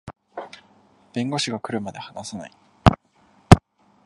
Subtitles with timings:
[1.13, 2.51] 弁護士が来るまで話さない